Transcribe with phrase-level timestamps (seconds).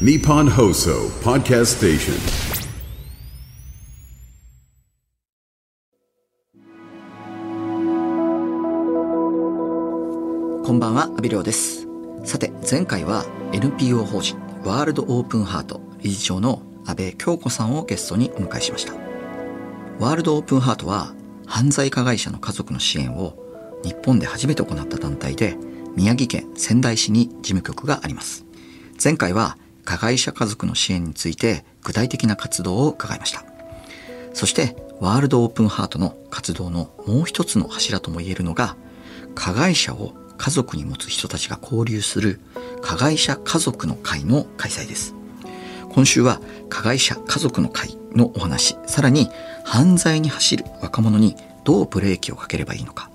[0.00, 2.14] Nippon Hoso Podcast Station.
[10.64, 11.86] こんばんは、阿部亮です。
[12.24, 18.94] さて、前回は NPO 法人ワールドオープンハート理事長の安倍京子さんをゲストにお迎えしました。
[20.00, 21.14] ワールドオープンハートは
[21.46, 23.38] 犯罪加害者の家族の支援を
[23.84, 25.56] 日本で初めて行った団体で
[25.94, 28.44] 宮城県仙台市に事務局があります。
[29.02, 33.44] 前回は加害者家族の支援について具体的な活動を伺いました。
[34.32, 38.76] そしてワールドオープンハートの活動のもう一つの柱とも言えるのが
[39.34, 42.40] 加害者を家族に持つ人たちが交流する
[42.82, 45.14] 加害者家族の会の開催です。
[45.90, 49.30] 今週は加害者家族の会のお話、さらに
[49.64, 53.10] 犯罪に走る若者にどうブレーキをかければいいのか、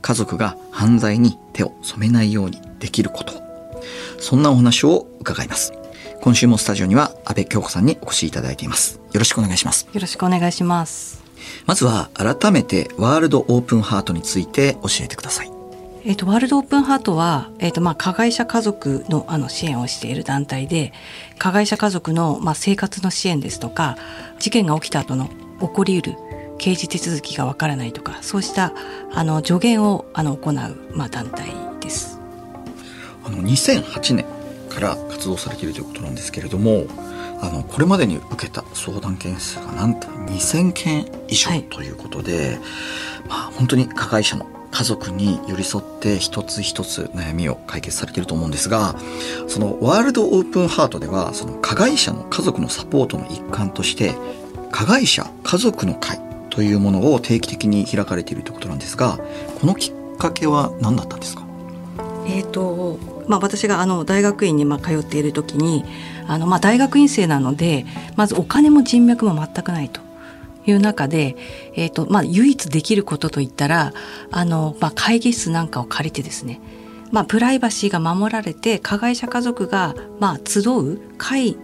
[0.00, 3.34] 家族が犯罪に手を染めないようにできること、
[4.18, 5.79] そんなお話を伺います。
[6.20, 9.00] 今週もスタジオには安倍京子さんにお越しいただいています。
[9.12, 9.88] よろしくお願いします。
[9.90, 11.22] よろしくお願いします。
[11.64, 15.50] まずは改めてワールドオープンハートについて教えてください。
[16.04, 20.92] えっ、とワールドオープンハートはえっ、とまあ加害者家族のあの支援をしている団体で、
[21.38, 23.96] 加害者家族のまあ生活の支援ですとか、
[24.38, 25.28] 事件が起きた後の
[25.60, 26.16] 起こりうる
[26.58, 28.74] 刑事手続きがわからないとか、そうした
[29.14, 30.54] あの助言をあの行う
[30.94, 32.20] まあ団体です。
[33.24, 34.39] あの2008年
[34.70, 36.86] から活動されているということなんですけれども
[37.42, 41.64] あのこれまでに受けた相談件数がなんと2000件以上はい。
[41.64, 42.58] ということで、
[43.28, 48.94] まあ本当に加害者の家族に寄り添って一つ一つ悩みを解決されていると思うんですが
[49.48, 54.14] そのワールドオープンハートではその加害者の家族のサポートの一環として
[54.70, 59.18] 加害者家族の会というものを定期的に開かれているということなんですが
[59.60, 61.42] このきっかけは何だったんですか？
[62.28, 62.98] えーと
[63.30, 65.84] まあ、私があの大学院にまあ通っている時に
[66.26, 67.86] あのまあ大学院生なので
[68.16, 70.00] まずお金も人脈も全くないと
[70.66, 71.36] いう中で、
[71.76, 73.92] えーとまあ、唯一できることといったら
[74.32, 76.60] あの、まあ、会議室なんかを借りてですね、
[77.12, 81.56] まあ、プライバシーが守られて加害者家族がまあ集う会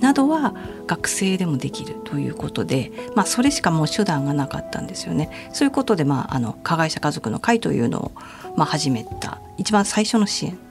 [0.00, 0.54] などは
[0.86, 5.30] 学生でもできるということで、まあ、それしかもう手段がなかったんですよね。
[5.54, 8.12] そういうことで、まあ、あの加害者家族の会というのを、
[8.56, 10.65] まあ、始めた一番最初の支援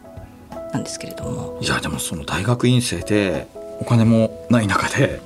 [0.75, 1.57] なんですけれども。
[1.61, 3.47] いやでもその大学院生で
[3.79, 5.19] お金もない中で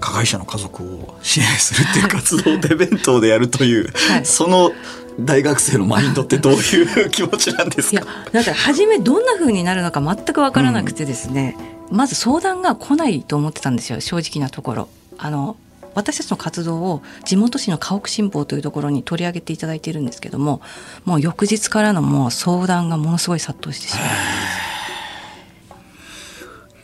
[0.00, 4.72] 加害者の家族を支援するっていう活動で弁当でやるという、はいその
[5.20, 11.56] 大学生のマインドってどういう気持ちなんですいやかだから初めどんな風になるのか全く分からなくてですね、
[11.90, 14.88] まず相談が来ないと思ってたんですよ正直なところ。
[15.16, 15.56] あの
[15.94, 20.60] 私たちの活動を地元紙の家屋新報というところに取り上げていただいているんですけども
[21.04, 24.67] もう翌日からのもう相談がものすごい殺到してしまう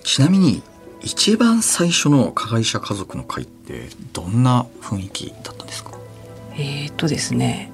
[0.05, 0.63] ちなみに
[1.01, 5.91] 一番最初の加害者家族の会ってどんな雰囲気だったんですか？
[6.57, 7.71] えーとですね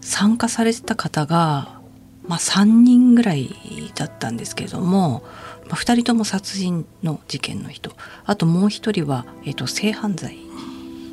[0.00, 1.80] 参加されてた方が、
[2.28, 3.48] まあ、3人ぐらい
[3.94, 5.24] だったんですけれども、
[5.68, 7.92] まあ、2人とも殺人の事件の人
[8.26, 10.36] あともう1人は、えー、と性犯罪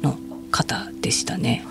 [0.02, 0.18] の
[0.52, 1.66] 方でしたね。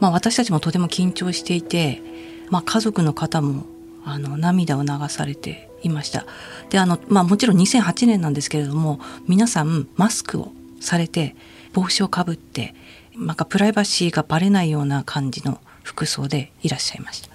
[0.00, 2.02] まあ、私たちもとても緊張していて、
[2.50, 3.64] まあ、家族の方も
[4.04, 6.26] あの涙を流されていました。
[6.70, 11.34] であの、まあ、もちろん2008年なんですけれども皆さんマスクをされて
[11.72, 12.74] 帽子をかぶって
[13.16, 17.30] なんかプライバシーがバレないような感じの服装でいらっしゃいました。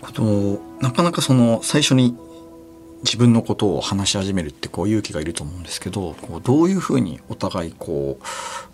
[0.00, 2.16] ことなかなかその最初に
[3.04, 8.24] 自分のことを話し始めるってこう勇気がいると思うんですけどこうどういうふうにお互いこう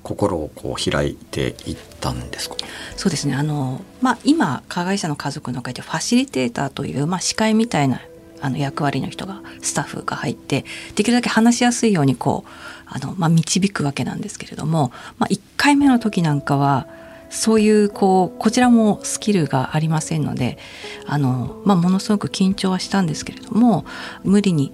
[0.05, 2.57] 心をこう開いていったんですか？
[2.97, 8.01] そうですねあの、まあ、今加害者の家族の会でファシリテーターという、まあ、司会みたいな
[8.41, 10.65] あの役割の人がスタッフが入って
[10.95, 12.51] できるだけ話しやすいようにこう
[12.87, 16.87] あの、まあ、導くわけなんですけれども、まあ、1回目の時なんかは
[17.31, 20.59] そういうこうこちらもスキルがありませんので
[21.07, 23.85] あの、まあ、ものすごく緊張はしたんですけれども
[24.25, 24.73] 無理に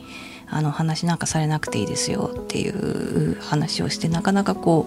[0.49, 4.87] あの話なんかされなくていいですよっていう話をしてなかなかこ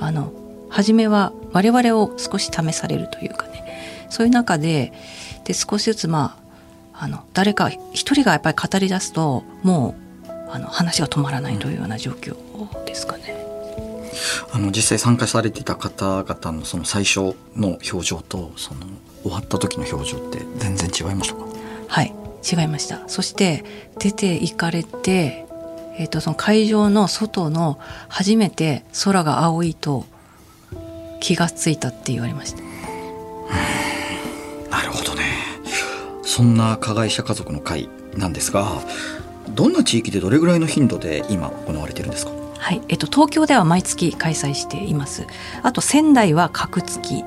[0.00, 0.32] うあの
[0.70, 4.92] 初めは我々を少し試されるというかねそういう中で
[5.44, 6.43] で少しずつまあ
[6.96, 9.94] あの誰か一人がやっぱり語り出すとも
[10.28, 12.36] うあの話が止まらないというような状況
[12.84, 13.42] ですかね。
[14.52, 18.82] あの実際参加されてた方々のその最初の表情とその
[19.22, 21.44] 終わった時の表情って全然違いましたか？
[21.88, 22.14] はい
[22.48, 23.08] 違いました。
[23.08, 23.64] そして
[23.98, 25.46] 出て行かれて、
[25.98, 30.04] えー、とその会場の外の初めて空が青いと
[31.20, 32.62] 気がついたって言われました。
[34.70, 35.23] なるほどね
[36.24, 38.80] そんな加害者家族の会なんですが
[39.50, 42.32] どんな地域でどれぐらいの頻度で今行われてるんですか？
[42.58, 45.26] はい、えっと、東京では毎月開催しています。
[45.62, 47.22] あと仙台は各月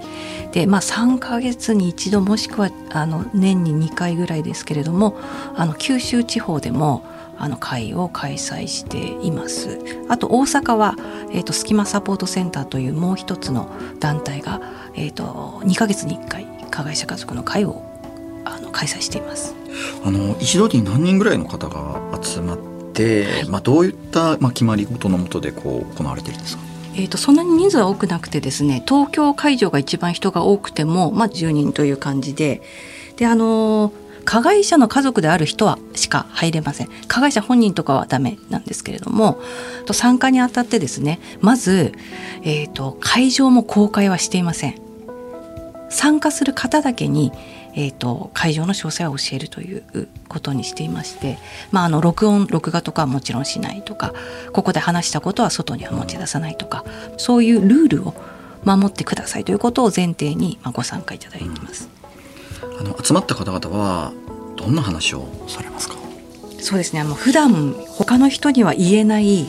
[0.51, 5.15] で、まあ、3ヶ月に一度もしくはあの年に2回ぐらいですけれども
[5.55, 7.03] あの九州地方でも
[7.37, 9.77] あの会を開催しています。
[10.09, 10.95] あと大阪は、
[11.31, 13.69] えっと、隙間サポートセンターというもう一つの
[13.99, 14.59] 団体が、
[14.95, 17.83] えっと、2ヶ月に1回加害者家族の会を
[18.55, 19.55] あの開催しています。
[20.03, 22.57] あの一度に何人ぐらいの方が集まっ
[22.93, 26.63] て、まあ、どういった、まあ、決まり事のもとでこう行われてるんですか？
[26.95, 32.61] えー、とそんなに人数は多くなくてですね東京会場が一番人が多くても、まあ、10人という感じで
[33.17, 36.89] であのー加害者の家族である人はしか入れません。
[37.07, 39.39] 加害者本人とかはダメなんですけれども
[39.85, 41.93] と参加にあたってですねまず、
[42.43, 44.75] えー、と会場も公開はしていません。
[45.89, 47.31] 参加する方だけに、
[47.79, 51.37] えー、と会場の詳細を教えるということにしていまして、
[51.71, 54.15] まあ、あの録音録画とかはもちろんしないとか
[54.51, 56.83] ここで話したことは外には持ち出さないとか
[57.17, 58.15] そういうルールを
[58.65, 61.87] 守ってくださいということを前提に、まあ、ご参加いただいています。
[62.79, 64.11] あの集まった方々は
[64.55, 65.95] どんな話をされますか？
[66.59, 67.01] そうですね。
[67.01, 69.45] あの普段他の人には言えない、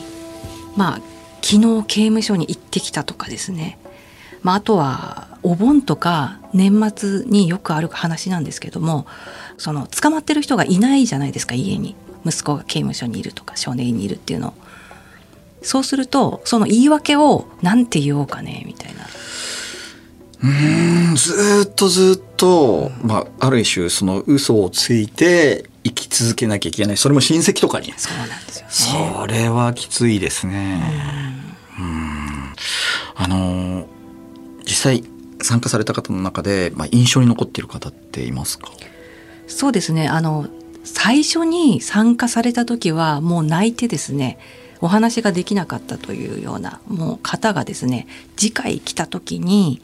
[0.77, 1.01] まあ、
[1.41, 3.79] 昨日刑務所に行ってきたとかですね、
[4.43, 9.05] まあ、あとはお盆とか年末によくある話なんですけども
[9.57, 11.95] その捕まってる人がいないじゃないですか家に。
[12.25, 14.49] 息子が刑務所にいるとか少年院にいるっていうの。
[14.49, 14.53] を
[15.61, 19.05] そうするとその言い訳をなんて言おうかねみたいな。
[20.41, 20.47] う
[21.11, 26.97] んずーっとずーっと、まあ、ある種その嘘をついて生き続けなきゃいけない。
[26.97, 27.93] それも親戚とかに。
[27.97, 29.13] そうなんですよね。
[29.19, 30.81] それはきついですね。
[31.77, 32.53] うん。
[33.15, 33.87] あの
[34.65, 35.03] 実際
[35.49, 38.69] 参加された方の中で、まあ、印象に残っている方っていますか？
[39.47, 40.07] そうですね。
[40.07, 40.47] あの
[40.83, 44.37] 最初に参加された時はもう泣いてですね
[44.79, 48.07] お話ができなかったというようなもう方がですね
[48.37, 49.81] 次回来た時に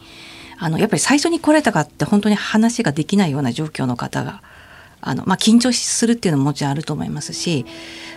[0.58, 4.42] あのやっぱり最初に来られたかって本当に話ができないような状況の方が
[5.02, 7.66] あの、まあ、緊張するっていうのももちろんあると思いますし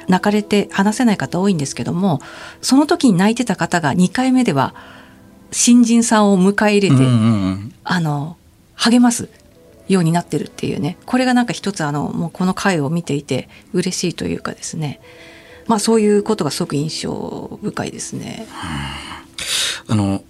[0.06, 2.20] 泣かれて話せない方多いんですけども
[2.62, 4.74] その時に泣いてた方が2回目では
[5.50, 7.74] 新人さんを迎え入れて、うんうんうん。
[7.84, 8.36] あの
[8.74, 9.28] 励ます
[9.88, 10.98] ようになってるっていうね。
[11.06, 15.00] これがなんか一つあのもうこの回を見ていて嬉しいというかですね。
[15.66, 18.46] まあそういうことがすごく印象深いですね。
[19.86, 20.22] あの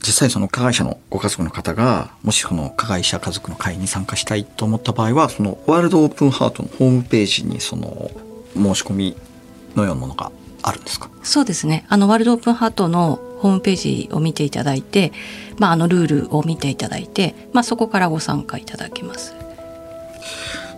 [0.00, 8.10] 実際その加害者のご家族の方がもしその加害者家族の会に参加したいと思った場合はそのワールドオープンハートのホームページにその
[8.54, 9.16] 申し込み
[9.74, 10.30] のようなものが
[10.62, 11.10] あるんですか？
[11.22, 11.84] そうですね。
[11.88, 15.12] あのワールドオープンハートのホームページを見ていただいて、
[15.58, 19.34] まあ、あのルールを見ていただいて、まあ、そこからご参加いただけます。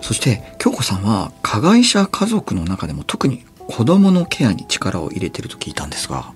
[0.00, 6.32] そして京子さんは加害者家族の中でも特に子供のケアに力を入れてると聞いたんですが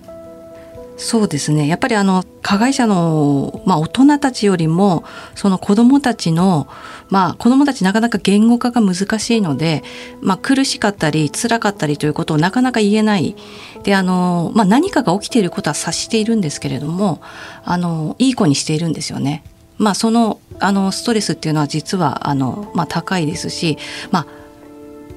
[0.97, 5.03] そうですねやっぱりあの加害者の、まあ、大人たちよりも
[5.35, 6.67] その子どもたちの、
[7.09, 9.83] まあ、子どもたちなかなか言語化が難しいので、
[10.21, 13.35] まあ、苦しかったり辛かったりということをなかなか言えない
[13.83, 17.21] であの、まあ、何かが起きていることは察しているんですけれども
[17.65, 19.43] あのいい子にしているんですよね。
[19.77, 23.77] まあ、そのあのストレスっていうのは実はあの、まあ、高いですし、
[24.09, 24.27] まあ、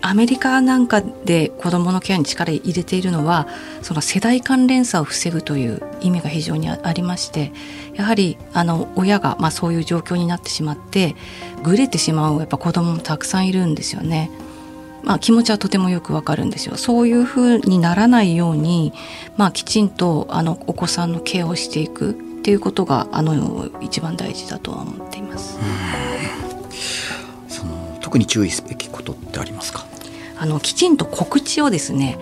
[0.00, 3.48] アメリカなんかで子どものケアに力入れているのは
[3.82, 7.52] その世代間連鎖を防ぐという意味が非常にありまして
[7.94, 11.16] やはりあの親がまあそういう状況になってしまって
[11.62, 14.30] ぐれてしまうやっぱ子どももたくさんいるんですよね。
[15.04, 16.76] まあ、気持ちはとてもよくわかるんですよ。
[16.76, 18.92] そういうふうにならないように、
[19.36, 25.58] まあ、きちんとあのお子さんのケアをしていくっていうことがあの一番大事だとは思っています。
[27.48, 29.86] その特に注意すべきことってありますか？
[30.38, 32.18] あのきちんと告知をですね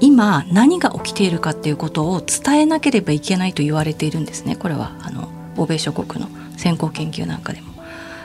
[0.00, 7.74] 今何が起きているかっていうことを伝えなければいけないと言われているんですねこれはあの欧米諸国の先行研究なんかでも。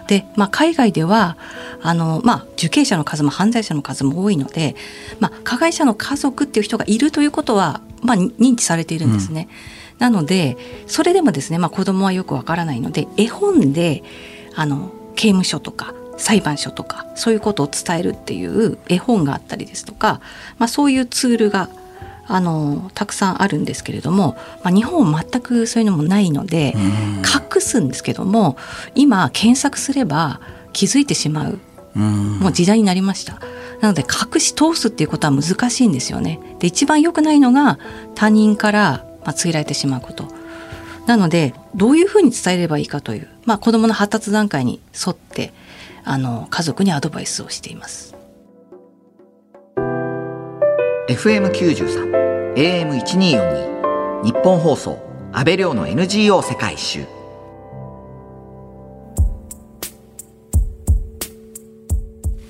[0.08, 1.38] で、まあ、海外では
[1.84, 4.76] あの、まあ、受刑者の数も犯罪者の数も多いので、
[5.20, 9.48] まあ、加害者の家族っていう人がいるということは、まあ、認知されているんですね。
[10.00, 10.58] なので
[10.88, 14.02] それでもですね、まあ、子供はよくわからないので絵本で
[14.56, 20.22] あの刑務所とか裁判所とかそういうことを伝えるっていう絵本があったりですとか、
[20.58, 21.70] まあ、そういうツールが
[22.28, 28.56] あのたくさんあるんですけれども、まあ、日本は全くそういうのもないので隠すんですけども
[28.94, 30.40] 今検索すれば
[30.72, 31.60] 気づいてしまう
[31.98, 33.40] もう時代になりました。
[33.82, 36.40] なので隠し通すっていうことは難しいんですよね。
[36.60, 37.80] で一番良くないのが
[38.14, 40.26] 他人からまあ告げられてしまうこと。
[41.08, 45.52] なのでどういうふうに伝えればいいかという、まあ、子どもの発達段階に沿って
[46.04, 48.16] あの家族にアドバイスをしています。
[51.10, 55.00] FM93 AM1242 日本放送
[55.32, 57.06] 安倍亮の NGO 世界一周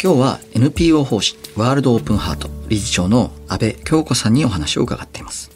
[0.01, 5.51] 今日は NPO 法人ワールドオープンハート理事長の安倍京子さんにお話を伺っています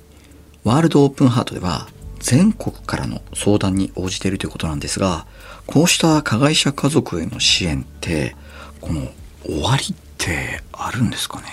[0.63, 1.87] ワールドオープンハートでは
[2.23, 5.27] 全国からの相談に応じているということなんですが
[5.67, 8.35] こうした加害者家族への支援って
[8.81, 9.07] この
[9.45, 11.43] 終わりってあるんですかね？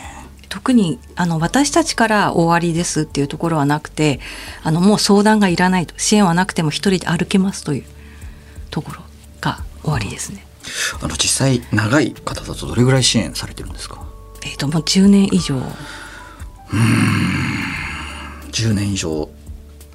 [0.49, 4.21] 特にあの私たちから終わりですっていうところはなくて
[4.63, 7.85] あのもう相談がいらないと支援はなくても一人で歩けますという
[8.71, 9.01] ところ
[9.41, 10.47] が終わりですね。
[11.03, 14.05] あの実際長い方だとどれぐらい支援されてるんですか？
[14.45, 15.61] えっ、ともう10年以上。
[18.53, 19.29] 10年以上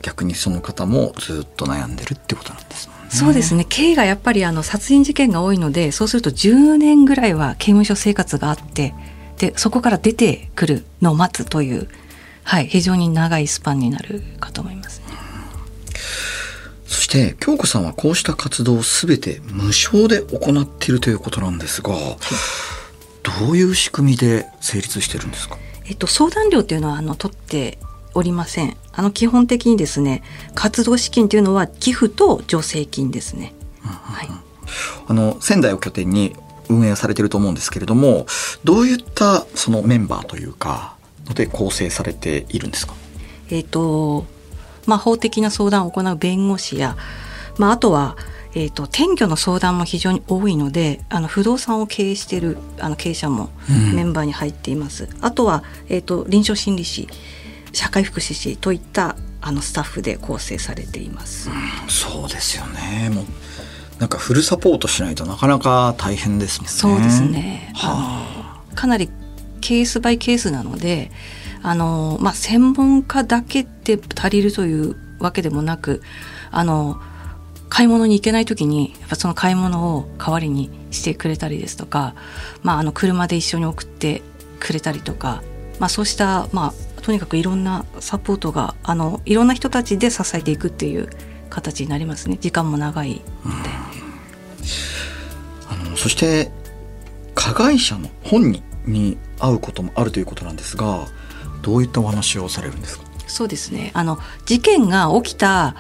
[0.06, 2.94] 逆にその方もずっと悩んでるってことなんですね。
[3.10, 3.66] そうですね。
[3.68, 8.94] 刑がやっぱりあの殺人事件が多いのでそうすると10年ぐらいは刑務所生活があって
[9.40, 11.88] でそこから出てくるのを待つという、
[12.44, 15.06] はい、非常に長いスパンになるかと思いますね。
[16.86, 21.96] そして京子さんはこうした活動を全て無償で行っているということなんですが、
[23.24, 25.58] どういう仕組みで成立してるんですか？
[25.88, 27.78] えっと、相談料っていうのはあの取って
[28.16, 28.76] おりません。
[28.94, 30.24] あの基本的にですね
[30.56, 33.54] 活動資金というのは寄付と助成金ですね。
[33.82, 34.30] はい、
[35.08, 36.36] あの仙台を拠点に
[36.70, 38.26] 運営されていると思うんですけれども
[38.64, 40.96] どういったそのメンバーというか
[41.28, 42.96] ので構成されているんですか？
[43.52, 44.26] えっと
[44.88, 46.96] まあ、法的な相談を行う弁護士や、
[47.58, 48.16] まあ、あとは、
[48.54, 53.50] えーと、転居の相談も非常に多いのであの不動産を経営しているあの経営者も
[53.96, 55.06] メンバーに入っています。
[55.06, 57.08] うん、あとは、えーと、臨床心理士
[57.76, 61.50] 社会福祉士といったあのスタッフで構成されています。
[61.50, 63.26] うん、そうですよねもう
[64.00, 66.72] なんかフルサポートしないとなかなか大変ですもんね。
[66.72, 67.72] そうですね。
[67.76, 69.10] はあ、かなり
[69.62, 71.12] ケースバイケースなので
[71.64, 76.02] あの、まあ、専門家だけで足りるというわけでもなく
[76.52, 77.00] あの
[77.70, 82.16] 買い物に行けない時にやっぱその買い物を代わりにしてくれたりですとか、
[82.64, 84.22] まあ、あの車で一緒に送って
[84.60, 85.42] くれたりとか、
[85.80, 91.08] まあ、そうした、まあ、とにかくいろんなサポートがあのいろんな人たちで支えていくっていう
[91.52, 92.38] 形になりますね。
[92.42, 93.22] 時間も長い。
[93.46, 93.70] ので。
[95.70, 96.50] あのそして
[97.36, 101.06] 加害者の本人に会うこともあるということなんですが
[101.62, 103.06] どういったお話をされるんですか？
[103.28, 103.92] そうですね。
[103.94, 105.76] あの事件が起きた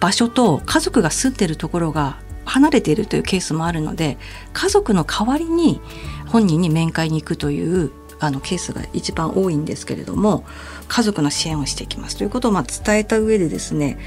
[0.00, 4.18] 場所と家族が住んでるところが離れているというケースもあるので
[4.52, 5.80] 家族の代わりに
[6.26, 10.44] 本人に面会に行くというあのケースが一番多いんですけれども
[10.88, 13.98] 家族の支援をしていきますということをまあ伝えた上でですね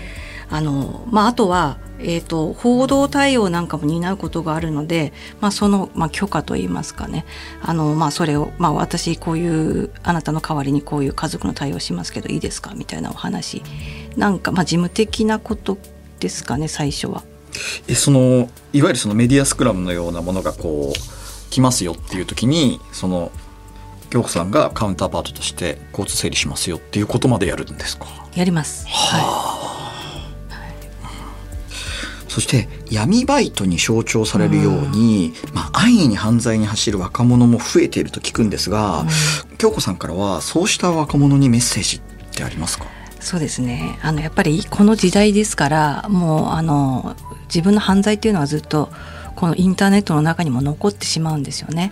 [0.50, 7.26] あの、まあ、あとはえーと、報道対応なんかも担うことがあるので、まあ、その、まあ、許可といいますかね
[7.62, 13.64] あの、まあ、それを、まあ、私こういうあなたの代わりにこういう家族の対応しますけどいいですかみたいなお話
[14.16, 15.78] なんか、まあ、事務的なこと
[16.20, 17.24] ですかね最初は。
[17.88, 23.32] えそのいわゆるそのメディアスクラムのようなものがこう来ますよっていう時にその
[24.10, 28.06] 京子さんがカウンターパートとして交通整理しますよっていうことまでやるんですか？
[28.36, 28.88] やります。
[28.88, 29.78] はあ、はい
[32.30, 39.08] そして闇バイトに象徴されるように、うん、まあ、安易に犯罪に走る若者も増えていると聞くんですが、うん、
[39.58, 42.02] 京子さんからはそうした若者にメッセージっ
[42.36, 42.86] てありますか？
[43.20, 43.98] そうですね。
[44.04, 47.16] あのやっぱりこの時代ですからもうあの
[47.48, 48.92] 自分の犯罪っていうのはずっと
[49.36, 51.92] このインターネットの中にも残ってしまうんですよね。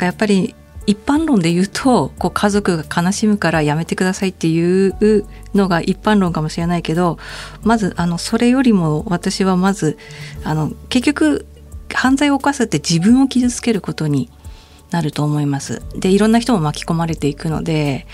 [0.00, 0.54] やっぱり
[0.86, 7.18] 一般論で言うとこう家族が悲しむからやめてくださいっていうのが一般論かもしれないけど
[7.62, 9.98] まずあのそれよりも私はまず
[10.44, 11.46] あの結局
[11.92, 14.30] 犯罪を犯すって自分を傷つけることに
[14.90, 15.82] なると思います。
[15.96, 18.06] でいろんな人も巻き込まれていくので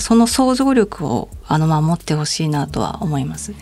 [0.00, 3.56] その想像力をあの守ってほしいなとは思いますね。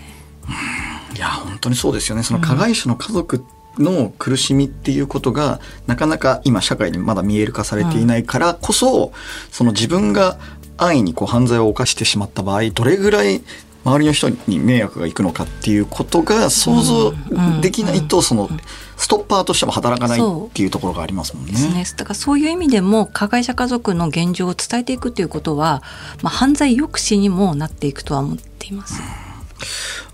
[1.15, 3.41] いや本当にそうですよねその加害者の家族っ
[3.79, 9.13] の苦しみっていうことがなかなか今社会にまだ見える化されていないからこそ、うん、
[9.51, 10.39] その自分が
[10.77, 13.43] 安易にこう犯罪を犯してしまった場合どれぐらい
[13.85, 17.13] 周りの人に迷惑がいくのかっていうことが想像
[17.61, 18.49] できないとその
[18.97, 21.53] ストッパーとしても働かないっていうところがありますもんね。
[21.53, 21.85] ね。
[21.97, 25.83] だからそういう意味でも加害者家族の現状を伝えていくということは、
[26.23, 29.03] まあ、犯罪抑止にもなっていくとは思っています。
[29.03, 29.24] うん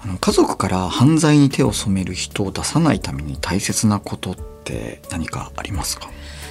[0.02, 6.08] あの家族から犯罪に手を染める人を出さないために大切なことって何かありますか？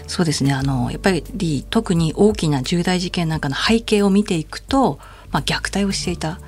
[0.07, 4.99] そうですねあのやっぱり特に大きな重大事件なんかの背景を見ていくと、
[5.31, 6.39] まあ、虐待をしていた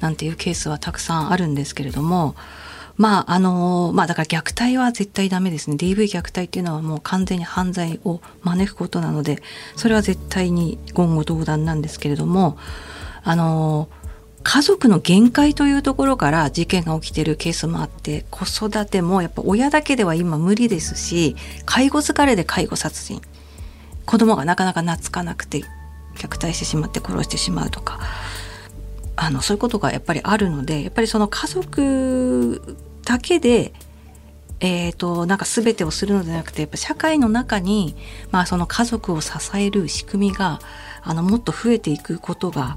[0.00, 2.34] なんていうケースはたくさんあるんですけれども
[2.96, 5.76] まあ、あの、まあだから虐待は絶対ダメですね。
[5.76, 9.42] DV 虐待っていうのはもう完全に犯罪を招くことなので、
[9.74, 12.58] それは絶対に言語道断なんですけれども、
[13.22, 13.88] あの、
[14.42, 23.20] 家族の限界というところから事件が起きてるケースもあって子育てもやっぱ親だけでは今無理ですし介護疲れで介護殺人。
[24.06, 25.62] 子供がなかなか懐かなくて
[26.16, 28.00] 虐待してしまって殺してしまうとか。
[29.16, 33.74] あのそういうことがやっぱりあるのでやっぱりその家族だけで
[34.60, 37.96] えーと、なんか全てをするのではなくてやっぱ社会の中に、
[38.30, 40.60] まあ、その家族を支える仕組みが
[41.02, 42.76] あのもっと増えていくことが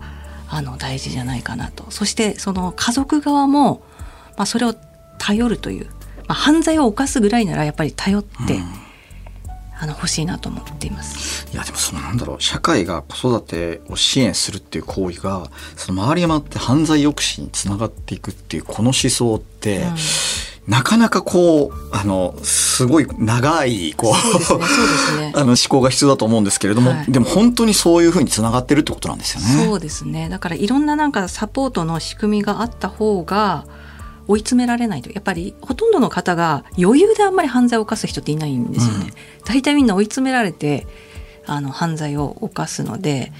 [0.54, 1.90] あの大事じゃないかなと。
[1.90, 3.84] そしてその家族側も、
[4.38, 4.76] まあ、それを
[5.18, 5.86] 頼るという、
[6.28, 8.64] まあ、犯罪を犯すぐらいならやっぱり頼って、うん、
[9.80, 11.48] あの欲しいなと思っています。
[11.52, 19.96] いやでもそのなんだろう社会が子育てを支援するっていう行為がその周り回って犯罪抑止につながっていくっていうこの思想って、うん
[20.68, 29.66] なかなかこう、あの、すごい長い、こう、うねね、 あの思考が必要だと思うんですけれども、はい、でも本当にそういうふうにつながってるってことなんですよね。
[29.66, 30.30] そうですね。
[30.30, 33.66] だからいろんななんかサポートの仕組みがあった方が、
[34.28, 39.08] 追い詰められないとやっぱりほとんどの方が余裕であんまり犯罪を犯す人っていないんですよね。
[39.08, 40.88] うん、大体みんな追い詰められて
[41.46, 43.34] あの犯罪を犯すので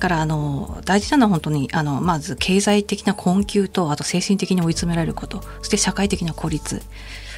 [0.00, 5.42] からあの大事なのは本当にあのまず経済的な困窮とあと精神的に追い詰められること。
[5.58, 6.82] そして社会的な孤立。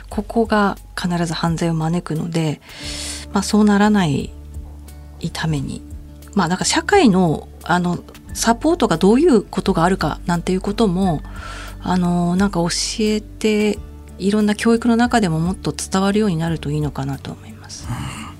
[0.09, 2.61] ここが必ず犯罪を招くので、
[3.33, 4.31] まあ、そうならない
[5.33, 5.83] ために。
[6.35, 7.99] まあなんか社会のあの
[8.33, 11.23] サポートがどういうことがあるかなんていうことも
[11.83, 12.69] あのなんか教
[13.01, 13.79] えて
[14.19, 17.87] いろんな教育の中でももっと伝わるようになるといいのかなと思います。
[18.27, 18.32] うん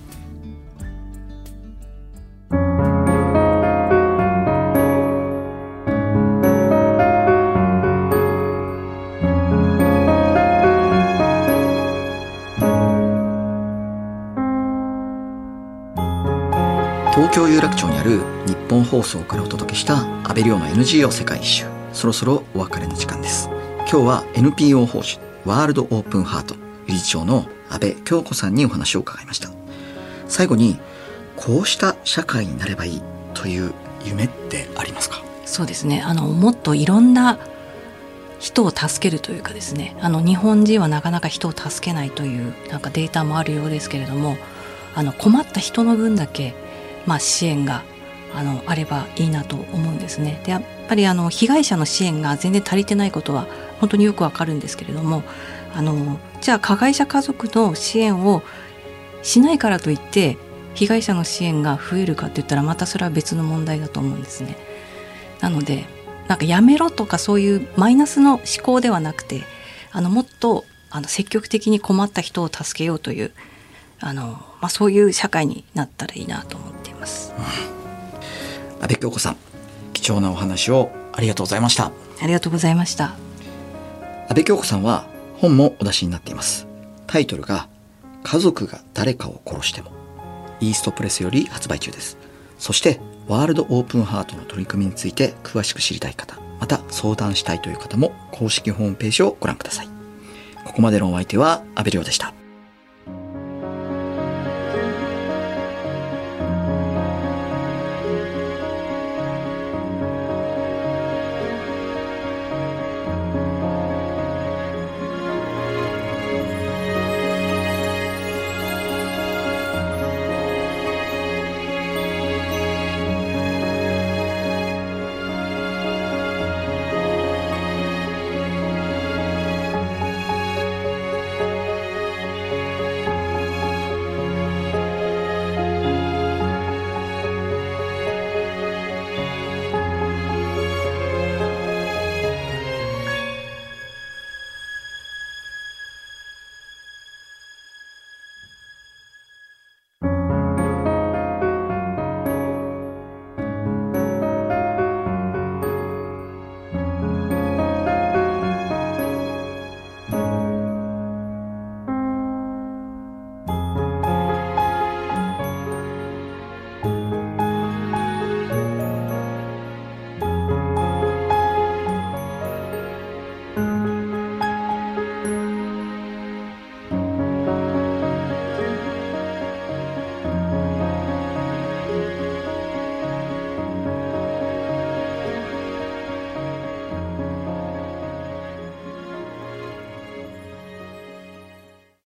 [17.33, 21.65] 京有楽町にある日本放送からお届けした安倍亮の NGO 世界一周。
[21.95, 23.49] そろそろお別れの時間です。
[23.79, 29.49] 今日は NPO 法人ワールドオープンハート理事長の安倍京子さんにお話を伺いました。
[30.29, 30.79] 最後に
[31.37, 33.73] こうした社会になればいいという
[34.05, 35.23] 夢ってありますか？
[35.47, 36.03] そうですね。
[36.03, 37.39] あのもっといろんな
[38.41, 39.97] 人を助けるというかですね。
[40.03, 44.37] あの日本人はなかなか人を助けないというなんかデータもあるようですけれども
[44.95, 46.55] あの困った人の分だけ
[47.07, 47.83] まあ、支援が
[48.35, 50.41] あのあればいいなと思うんですね。
[50.45, 53.47] でやっぱりあの被害者の支援が全然足りてないことは
[53.81, 55.23] 本当によくわかるんですけれども
[55.75, 58.43] あのじゃあ加害者家族の支援を
[59.23, 60.39] しないからといって
[60.75, 64.57] 被害者の支援が増えるかって言ったらまたそれは別の問題だと思うんですね。
[65.41, 65.85] なので
[66.29, 69.43] なんかやめろとかそういうマイナスの思考ではなくて
[69.91, 73.33] あのもっとあの積極的に困った人を助けようという
[74.01, 76.72] あの、まあ、そういう社会になったらいいなと思ってい
[77.03, 79.37] ます、うん、安倍京子さん
[79.93, 81.93] 貴重なお話をありがとうございました。
[82.21, 83.15] ありがとうございました。
[84.29, 86.67] 安倍京子さんは本もお出しになっています。
[87.07, 87.69] タイトルが
[88.23, 89.91] 家族が誰かを殺しても
[90.61, 92.17] イーストプレスより発売中です。
[92.59, 99.89] そしてワールドオープンハートの取り組みについて詳しく知りたい方また相談したいという方も公式ホームページをご覧ください。
[100.65, 102.33] ここまでのお相手は安倍亮でした